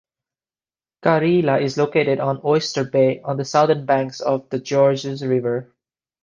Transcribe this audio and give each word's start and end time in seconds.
Kareela 1.03 1.61
is 1.61 1.77
located 1.77 2.19
on 2.19 2.41
Oyster 2.43 2.83
Bay, 2.83 3.21
on 3.23 3.37
the 3.37 3.45
southern 3.45 3.85
banks 3.85 4.19
of 4.19 4.49
the 4.49 4.57
Georges 4.57 5.23
River. 5.23 5.75